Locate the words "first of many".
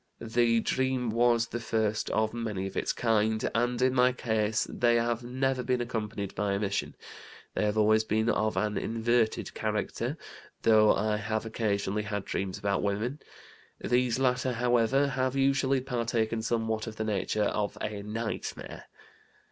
1.59-2.65